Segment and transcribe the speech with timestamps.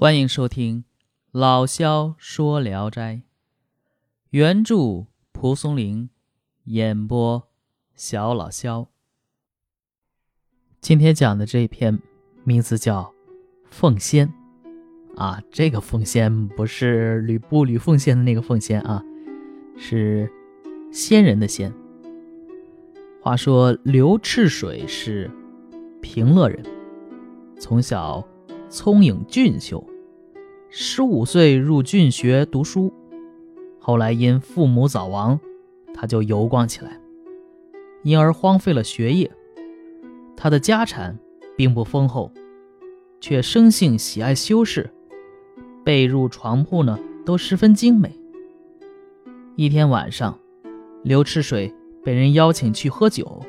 [0.00, 0.82] 欢迎收听
[1.32, 3.14] 《老萧说聊斋》，
[4.30, 6.08] 原著蒲松龄，
[6.66, 7.48] 演播
[7.96, 8.86] 小老萧。
[10.80, 11.98] 今天讲的这一篇
[12.44, 13.02] 名字叫
[13.64, 14.32] 《凤仙》
[15.20, 19.02] 啊，这个凤仙不是吕布吕奉先的那个凤仙啊，
[19.76, 20.32] 是
[20.92, 21.74] 仙人的仙。
[23.20, 25.28] 话说刘赤水是
[26.00, 26.64] 平乐人，
[27.58, 28.24] 从小。
[28.70, 29.82] 聪颖俊秀，
[30.68, 32.92] 十五岁入郡学读书，
[33.78, 35.40] 后来因父母早亡，
[35.94, 37.00] 他就游逛起来，
[38.02, 39.30] 因而荒废了学业。
[40.36, 41.18] 他的家产
[41.56, 42.30] 并不丰厚，
[43.22, 44.90] 却生性喜爱修饰，
[45.82, 48.14] 被褥床铺呢都十分精美。
[49.56, 50.38] 一天晚上，
[51.02, 51.74] 刘赤水
[52.04, 53.40] 被人邀请去喝酒，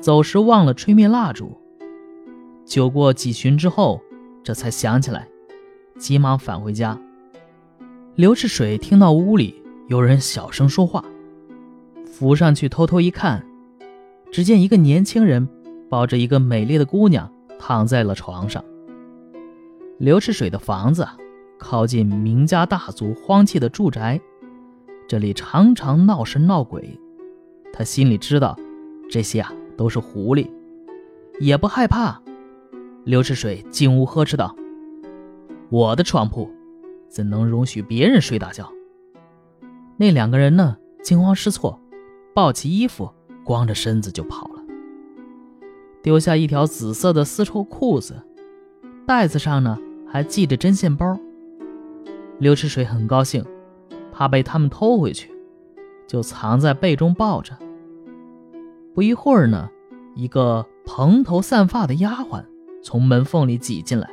[0.00, 1.50] 走时忘了吹灭蜡烛。
[2.64, 4.00] 酒过几巡之后。
[4.42, 5.28] 这才想起来，
[5.98, 6.98] 急忙返回家。
[8.14, 11.04] 刘赤水听到屋里有人小声说话，
[12.04, 13.46] 扶上去偷偷一看，
[14.32, 15.48] 只见一个年轻人
[15.88, 18.64] 抱着一个美丽的姑娘躺在了床上。
[19.98, 21.06] 刘赤水的房子
[21.58, 24.20] 靠近名家大族荒弃的住宅，
[25.06, 26.98] 这里常常闹神闹鬼。
[27.72, 28.56] 他心里知道，
[29.10, 30.48] 这些啊都是狐狸，
[31.38, 32.20] 也不害怕。
[33.10, 34.54] 刘赤水进屋呵斥道
[35.68, 36.48] ：“我的床铺
[37.08, 38.72] 怎能容许别人睡大觉？”
[39.98, 41.80] 那两个人呢，惊慌失措，
[42.32, 44.62] 抱起衣服，光着身子就跑了，
[46.04, 48.22] 丢下一条紫色的丝绸裤子，
[49.08, 51.18] 袋子上呢还系着针线包。
[52.38, 53.44] 刘赤水很高兴，
[54.12, 55.32] 怕被他们偷回去，
[56.06, 57.58] 就藏在被中抱着。
[58.94, 59.68] 不一会儿呢，
[60.14, 62.44] 一个蓬头散发的丫鬟。
[62.82, 64.08] 从门缝里挤进来，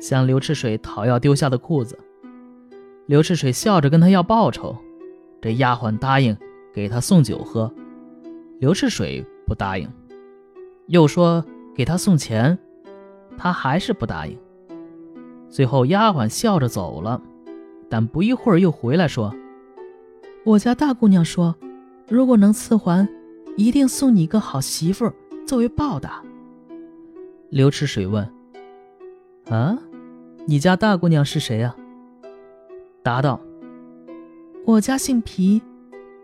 [0.00, 1.98] 向刘赤水讨要丢下的裤子。
[3.06, 4.76] 刘赤水笑着跟他要报酬，
[5.40, 6.36] 这丫鬟答应
[6.72, 7.72] 给他送酒喝。
[8.60, 9.88] 刘赤水不答应，
[10.86, 11.44] 又说
[11.74, 12.58] 给他送钱，
[13.36, 14.38] 他还是不答应。
[15.50, 17.20] 最后丫鬟笑着走了，
[17.88, 19.34] 但不一会儿又回来说
[20.44, 21.54] ：“我家大姑娘说，
[22.08, 23.06] 如果能赐还，
[23.56, 25.12] 一定送你一个好媳妇
[25.46, 26.22] 作为报答。”
[27.54, 28.28] 刘赤水问
[29.46, 29.78] ：“啊，
[30.44, 31.72] 你家大姑娘是谁呀？”
[33.00, 33.40] 答道
[34.66, 35.62] ：“我家姓皮，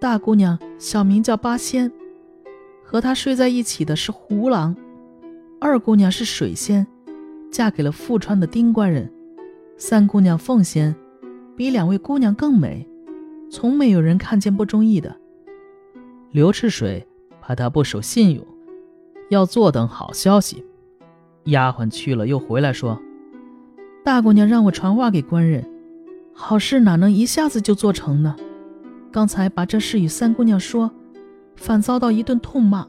[0.00, 1.88] 大姑娘小名叫八仙，
[2.82, 4.74] 和她睡在一起的是胡郎。
[5.60, 6.84] 二姑娘是水仙，
[7.48, 9.08] 嫁给了富川的丁官人。
[9.76, 10.92] 三姑娘凤仙，
[11.56, 12.84] 比两位姑娘更美，
[13.48, 15.16] 从没有人看见不中意的。”
[16.32, 17.06] 刘赤水
[17.40, 18.44] 怕他不守信用，
[19.28, 20.64] 要坐等好消息。
[21.44, 23.00] 丫鬟去了，又回来说
[24.04, 25.68] ：“大姑娘让我传话给官人，
[26.32, 28.36] 好事哪能一下子就做成呢？
[29.10, 30.90] 刚才把这事与三姑娘说，
[31.56, 32.86] 反遭到一顿痛骂，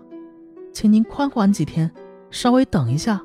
[0.72, 1.90] 请您宽缓几天，
[2.30, 3.22] 稍微等一下。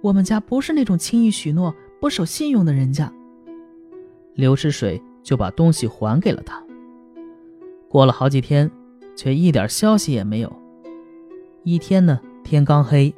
[0.00, 3.12] 我们家不是那种轻易许诺、不守信用的人家。”
[4.34, 6.62] 刘赤水就把东西还给了他。
[7.88, 8.70] 过了好几天，
[9.16, 10.52] 却一点消息也没有。
[11.64, 13.14] 一天呢，天刚黑。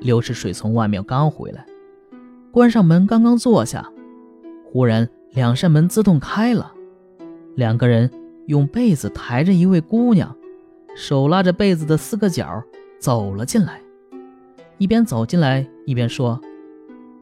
[0.00, 1.66] 刘世水从外面刚回来，
[2.52, 3.90] 关上门，刚刚坐下，
[4.64, 6.72] 忽然两扇门自动开了，
[7.56, 8.10] 两个人
[8.46, 10.36] 用被子抬着一位姑娘，
[10.94, 12.62] 手拉着被子的四个角
[12.98, 13.80] 走了进来，
[14.78, 16.40] 一边走进来一边说：“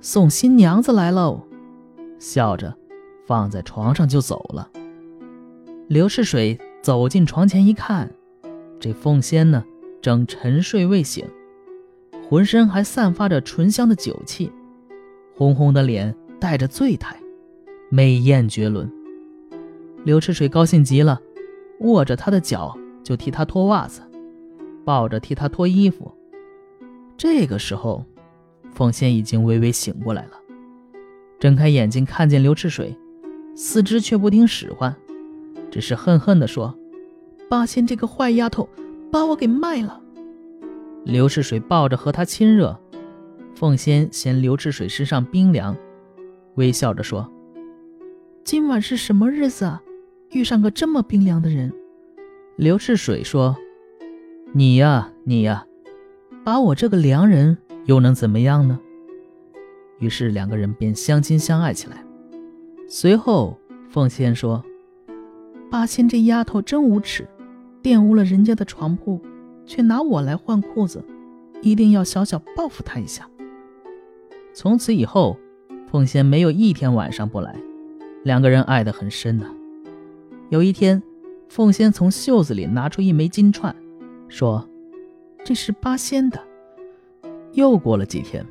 [0.01, 1.43] 送新娘子来喽！”
[2.19, 2.75] 笑着
[3.27, 4.71] 放在床上就走了。
[5.89, 8.11] 刘世水走进床前一看，
[8.79, 9.65] 这凤仙呢
[10.03, 11.25] 正沉睡未醒。
[12.29, 14.51] 浑身还散发着醇香的酒气，
[15.37, 17.17] 红红的脸带着醉态，
[17.89, 18.91] 美艳绝伦。
[20.05, 21.21] 刘赤水高兴极了，
[21.81, 24.03] 握着她的脚就替她脱袜子，
[24.85, 26.13] 抱着替她脱衣服。
[27.17, 28.05] 这个时候，
[28.73, 30.33] 凤仙已经微微醒过来了，
[31.39, 32.97] 睁开眼睛看见刘赤水，
[33.55, 34.95] 四肢却不听使唤，
[35.71, 36.77] 只是恨恨地说
[37.49, 38.69] ：“八仙这个坏丫头，
[39.13, 40.01] 把我给卖了。”
[41.07, 42.77] 刘赤水抱着和他亲热，
[43.55, 45.77] 凤仙嫌刘赤水身上冰凉，
[46.57, 47.31] 微笑着说
[48.43, 49.81] ：“今晚是什么日子啊？
[50.33, 51.73] 遇上个这么冰凉的人。”
[52.59, 53.57] 刘赤水说
[54.53, 55.65] ：“你呀，你呀，
[56.45, 58.77] 把我这个良人又能怎么样呢？”
[60.01, 62.05] 于是两个人便相亲相爱起来。
[62.89, 63.57] 随后，
[63.89, 64.61] 凤仙说
[65.71, 67.25] ：“八仙这丫头真无耻，
[67.81, 69.21] 玷污了人家的床铺。”
[69.67, 71.05] 却拿我来换裤子，
[71.61, 73.29] 一定要小小报复他一下。
[74.55, 75.37] 从此以后，
[75.91, 77.55] 凤仙没有一天晚上不来，
[78.23, 79.47] 两个人爱得很深呐。
[80.49, 81.03] 有一天，
[81.49, 83.75] 凤仙从袖子里拿出一枚金串，
[84.29, 84.67] 说
[85.45, 86.41] ：“这是八仙的。”
[87.53, 88.45] 又过了几天，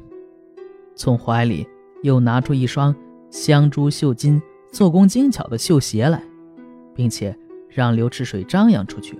[0.95, 1.67] 从怀里
[2.03, 2.95] 又拿出一双
[3.29, 4.41] 镶珠绣金、
[4.71, 6.21] 做工精巧的绣鞋来，
[6.93, 7.37] 并且
[7.69, 9.17] 让刘赤水张扬出去。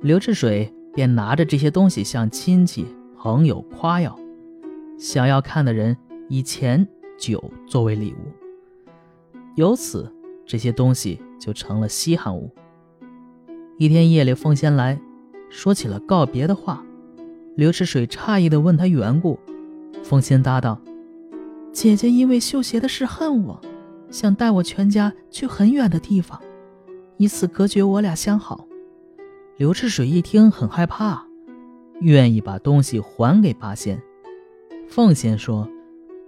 [0.00, 4.18] 刘赤水便拿着这些东西向亲戚朋友夸耀，
[4.98, 5.96] 想要看的人
[6.28, 6.86] 以钱
[7.18, 8.32] 酒作为礼物。
[9.56, 10.12] 由此，
[10.46, 12.50] 这些东西就成了稀罕物。
[13.78, 15.00] 一天夜里，凤仙来
[15.48, 16.84] 说起了告别的话。
[17.56, 19.38] 刘赤水诧异地问他缘故，
[20.02, 20.80] 凤仙答道
[21.72, 23.60] ：“姐姐因为绣鞋的事恨我，
[24.10, 26.40] 想带我全家去很远的地方，
[27.16, 28.66] 以此隔绝我俩相好。”
[29.60, 31.22] 刘赤水一听很害怕，
[32.00, 34.00] 愿意把东西还给八仙。
[34.88, 35.68] 凤仙说：“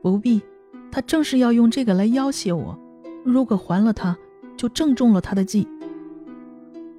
[0.02, 0.43] 不必，
[0.90, 2.79] 他正是要用这个来要挟我。
[3.25, 4.14] 如果还了他，
[4.55, 5.67] 就正中了他的计。”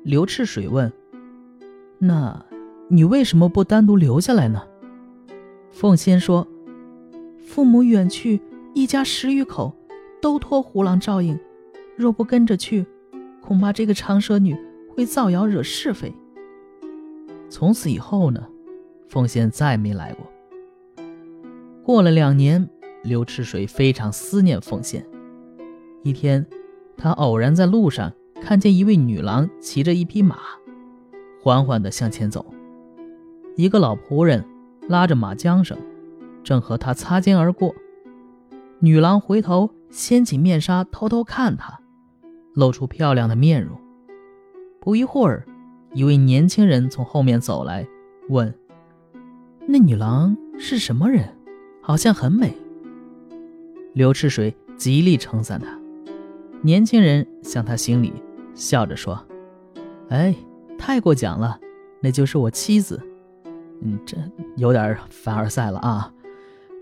[0.02, 0.92] 刘赤水问
[2.02, 2.44] ：“那？”
[2.90, 4.64] 你为什么不单独留下来呢？
[5.70, 6.48] 凤仙说
[7.46, 8.42] ：“父母远去，
[8.74, 9.72] 一家十余口
[10.20, 11.40] 都托胡郎照应，
[11.96, 12.88] 若不跟着去，
[13.40, 14.58] 恐怕这个长舌女
[14.90, 16.12] 会造谣惹是非。”
[17.54, 18.48] 从此以后呢，
[19.08, 20.26] 凤仙再没来过。
[21.84, 22.68] 过了两年，
[23.04, 25.06] 刘赤水非常思念凤仙。
[26.02, 26.44] 一天，
[26.98, 28.12] 他偶然在路上
[28.42, 30.40] 看见一位女郎骑着一匹马，
[31.44, 32.44] 缓缓地向前走。
[33.56, 34.44] 一个老仆人
[34.90, 35.78] 拉着马缰绳，
[36.44, 37.76] 正和他擦肩而过。
[38.80, 41.80] 女郎回头掀起面纱，偷偷看他，
[42.56, 43.78] 露出漂亮的面容。
[44.82, 45.46] 不一会儿，
[45.94, 47.88] 一位年轻人从后面走来，
[48.30, 48.54] 问
[49.68, 51.30] ：“那女郎是什么人？
[51.82, 52.52] 好像很美。”
[53.94, 55.80] 刘赤水极力称赞他。
[56.64, 58.12] 年轻人向他行礼，
[58.56, 59.24] 笑着说
[60.10, 60.34] ：“哎，
[60.80, 61.60] 太过奖了，
[62.02, 63.00] 那就是我妻子。”
[63.86, 64.18] 嗯，这
[64.56, 66.12] 有点凡尔赛了啊！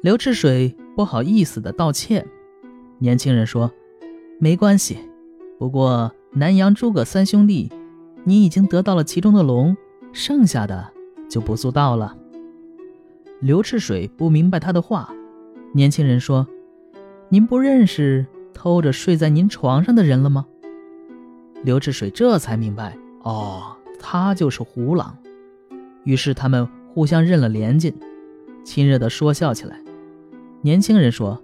[0.02, 2.26] 刘赤水不好意思的道歉。
[3.00, 3.72] 年轻人说
[4.40, 5.00] ：“没关系，
[5.58, 7.72] 不过南阳诸葛三兄弟，
[8.24, 9.76] 你已经得到了其中的龙，
[10.14, 10.92] 剩下的
[11.30, 12.18] 就不足道了。”
[13.40, 15.14] 刘赤水不明白他的话。
[15.74, 16.48] 年轻人说
[17.30, 20.46] ：“您不认识偷着睡在您床上的人了吗？”
[21.64, 25.18] 刘赤水这才明白，哦，他就是胡狼。
[26.04, 26.68] 于是他们。
[26.94, 27.94] 互相认了连襟，
[28.66, 29.80] 亲热地说笑起来。
[30.60, 31.42] 年轻人说：“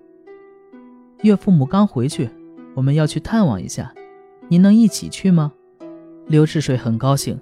[1.23, 2.29] 岳父母刚回去，
[2.75, 3.93] 我们要去探望一下，
[4.49, 5.53] 您能一起去吗？”
[6.27, 7.39] 刘赤水很高兴，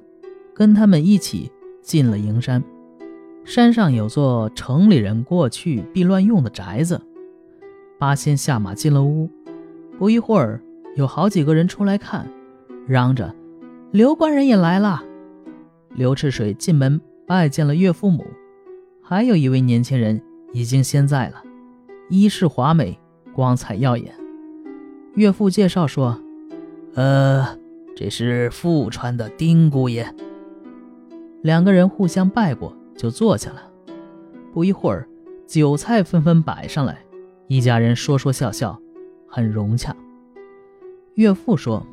[0.53, 1.51] 跟他们一起
[1.81, 2.63] 进了营山。
[3.43, 7.01] 山上有座城里人过去避乱用的宅子。
[7.99, 9.29] 八仙下马进了屋，
[9.97, 10.61] 不一会儿，
[10.95, 12.27] 有好几个人出来看，
[12.87, 13.35] 嚷着
[13.91, 15.03] ：“刘官人也来了。”
[15.95, 17.01] 刘赤水进门。
[17.27, 18.23] 拜见了岳父母，
[19.01, 20.21] 还有一位年轻人
[20.53, 21.41] 已经先在了，
[22.07, 22.99] 衣饰华美，
[23.33, 24.13] 光彩耀眼。
[25.15, 26.21] 岳父介绍说
[26.93, 27.57] ：“呃，
[27.95, 30.13] 这是富川的丁姑爷。”
[31.41, 33.71] 两个人互相拜过，就坐下了。
[34.53, 35.07] 不一会儿，
[35.47, 36.97] 酒菜纷纷摆上来，
[37.47, 38.79] 一家人说说笑笑，
[39.27, 39.95] 很融洽。
[41.13, 41.85] 岳父说：“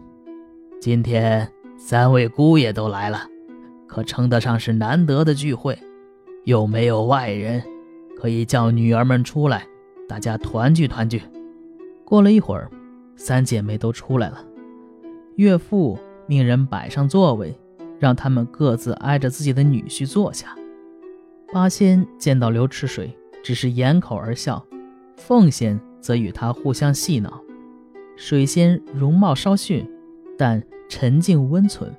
[0.80, 3.28] 今天三位姑爷都来了。”
[3.86, 5.78] 可称得上是难得的聚会，
[6.44, 7.62] 又没有外人，
[8.16, 9.66] 可以叫女儿们出来，
[10.08, 11.20] 大家团聚团聚。
[12.02, 12.70] 过了一会儿，
[13.16, 14.42] 三姐妹都出来了，
[15.36, 17.56] 岳父命人摆上座位，
[17.98, 20.54] 让他们各自挨着自己的女婿坐下。
[21.52, 24.62] 八仙见到刘赤水，只是掩口而笑；
[25.16, 27.42] 凤仙则与他互相戏闹。
[28.16, 29.88] 水仙容貌稍逊，
[30.38, 31.94] 但沉静温存。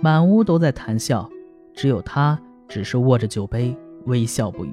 [0.00, 1.28] 满屋都在谈笑，
[1.74, 4.72] 只有他只是握着酒杯，微笑不语。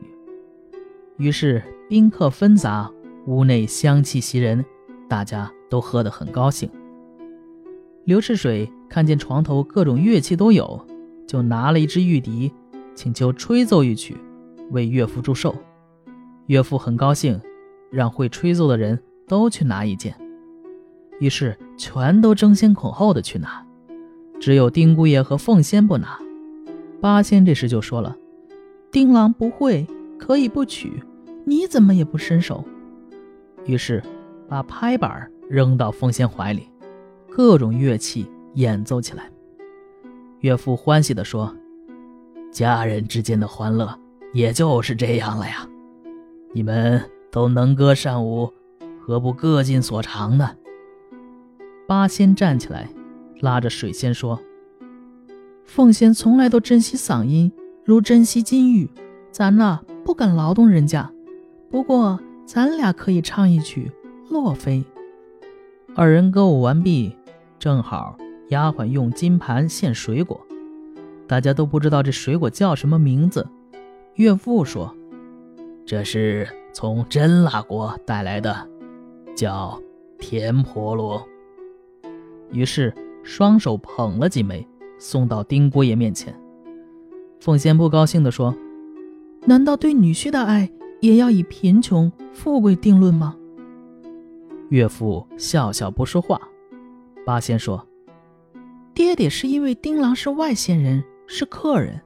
[1.17, 2.91] 于是宾客纷杂，
[3.25, 4.63] 屋内香气袭人，
[5.09, 6.69] 大家都喝得很高兴。
[8.05, 10.79] 刘赤水看见床头各种乐器都有，
[11.27, 12.51] 就拿了一支玉笛，
[12.93, 14.15] 请求吹奏一曲，
[14.69, 15.55] 为岳父祝寿。
[16.45, 17.41] 岳父很高兴，
[17.89, 20.15] 让会吹奏的人都去拿一件。
[21.19, 23.65] 于是全都争先恐后的去拿。
[24.39, 26.19] 只有丁姑爷和凤仙不拿，
[27.01, 28.15] 八仙这时就说了
[28.91, 29.87] ：“丁郎不会，
[30.19, 31.01] 可以不取，
[31.43, 32.63] 你怎么也不伸手？”
[33.65, 34.03] 于是
[34.47, 36.69] 把拍板扔到凤仙怀里，
[37.35, 39.29] 各种乐器演奏起来。
[40.39, 41.53] 岳父欢喜地说
[42.49, 43.93] ：“家人之间的欢乐
[44.31, 45.67] 也就是这样了呀！
[46.53, 48.53] 你们都能歌善舞，
[49.01, 50.51] 何不各尽所长呢？
[51.85, 52.87] 八仙站起来，
[53.41, 54.39] 拉着水仙说
[55.67, 57.51] ：“凤仙从来都珍惜嗓音，
[57.83, 58.89] 如珍惜金玉。
[59.29, 61.11] 咱呐不敢劳动人家，
[61.69, 63.91] 不过咱俩可以唱一曲
[64.31, 64.77] 《洛妃》。”
[65.97, 67.15] 二人歌舞完毕，
[67.57, 68.17] 正好
[68.49, 70.39] 丫鬟用金盘献水果，
[71.27, 73.47] 大家都不知道这水果叫什么名字。
[74.15, 74.95] 岳父说
[75.85, 78.69] ：“这是从真腊国带来的，
[79.35, 79.81] 叫
[80.19, 81.25] 甜婆罗。”
[82.51, 82.93] 于是
[83.23, 84.67] 双手捧了几枚，
[84.99, 86.33] 送到丁姑爷面前。
[87.39, 88.55] 凤仙不高兴地说
[89.45, 90.71] ：“难道对女婿的爱
[91.01, 93.35] 也要以贫穷富贵定论吗？”
[94.69, 96.39] 岳父笑笑不说话。
[97.25, 97.87] 八仙说
[98.93, 101.99] ：“爹爹是因为丁郎是外县人，是客人。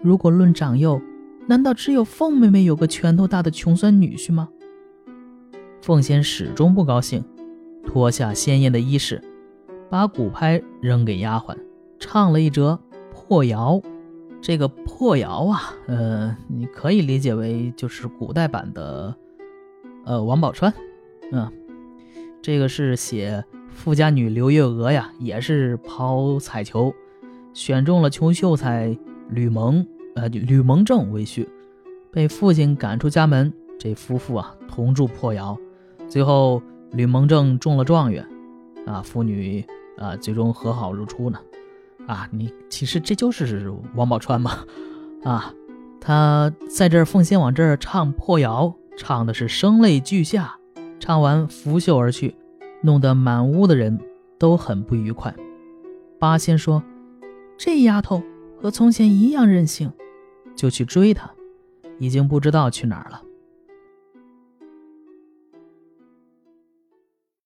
[0.00, 1.00] 如果论长幼，
[1.46, 4.48] 难道只有凤妹妹有个拳头大的穷酸女婿吗？”
[5.82, 7.22] 凤仙始终不高兴，
[7.84, 9.22] 脱下鲜艳的衣饰。
[9.88, 11.56] 把鼓拍扔给丫鬟，
[12.00, 12.80] 唱了一折
[13.12, 13.80] 破谣。
[14.40, 19.14] 这个破谣啊，呃，你可以理解为就是古代版的，
[20.04, 20.72] 呃，王宝钏。
[21.30, 21.52] 嗯，
[22.42, 23.44] 这个是写
[23.76, 26.92] 富家女刘月娥呀，也是抛彩球，
[27.52, 31.46] 选中了穷秀才吕蒙，呃，吕蒙正为婿，
[32.10, 33.52] 被父亲赶出家门。
[33.78, 35.56] 这夫妇啊，同住破窑，
[36.08, 36.60] 最后
[36.92, 38.26] 吕蒙正中了状元。
[38.86, 39.64] 啊，父女
[39.98, 41.38] 啊，最终和好如初呢。
[42.06, 44.64] 啊，你其实这就是王宝钏嘛。
[45.22, 45.52] 啊，
[46.00, 50.56] 他在这儿凤仙往这儿唱破窑，唱的是声泪俱下，
[50.98, 52.34] 唱完拂袖而去，
[52.82, 53.98] 弄得满屋的人
[54.38, 55.34] 都很不愉快。
[56.18, 56.82] 八仙说
[57.58, 58.22] ：“这丫头
[58.60, 59.92] 和从前一样任性，
[60.54, 61.30] 就去追她，
[61.98, 63.22] 已经不知道去哪儿了。”